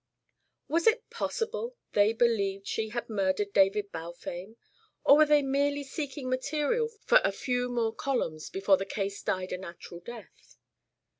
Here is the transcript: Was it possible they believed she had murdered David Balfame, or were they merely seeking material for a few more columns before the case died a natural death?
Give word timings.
Was 0.67 0.87
it 0.87 1.07
possible 1.11 1.75
they 1.93 2.11
believed 2.11 2.65
she 2.65 2.89
had 2.89 3.07
murdered 3.07 3.53
David 3.53 3.91
Balfame, 3.91 4.55
or 5.03 5.15
were 5.15 5.27
they 5.27 5.43
merely 5.43 5.83
seeking 5.83 6.27
material 6.27 6.87
for 7.05 7.21
a 7.23 7.31
few 7.31 7.69
more 7.69 7.93
columns 7.93 8.49
before 8.49 8.77
the 8.77 8.85
case 8.87 9.21
died 9.21 9.51
a 9.51 9.59
natural 9.59 9.99
death? 9.99 10.57